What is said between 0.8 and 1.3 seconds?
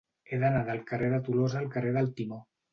carrer de